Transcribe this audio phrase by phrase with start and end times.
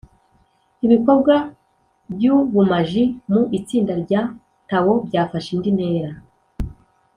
[0.85, 1.35] ibikorwa
[2.13, 4.21] by’ubumaji mu itsinda rya
[4.69, 6.11] tao byafashe indi ntera.